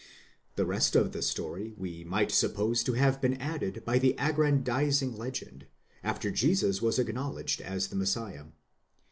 The 0.55 0.65
rest 0.65 0.95
of 0.95 1.11
the 1.11 1.21
story 1.21 1.75
we 1.77 2.03
might 2.03 2.31
suppose 2.31 2.83
to 2.85 2.93
have 2.93 3.21
been 3.21 3.35
added 3.35 3.83
by 3.85 3.99
the 3.99 4.15
aggrandizing 4.17 5.15
legend, 5.15 5.67
after 6.03 6.31
Jesus 6.31 6.81
was 6.81 6.97
acknowledged 6.97 7.61
as 7.61 7.89
the 7.89 7.95
Messiah. 7.95 8.45